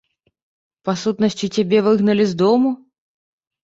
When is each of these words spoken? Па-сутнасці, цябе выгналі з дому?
Па-сутнасці, 0.89 1.53
цябе 1.59 1.85
выгналі 1.91 2.25
з 2.35 2.43
дому? 2.45 2.77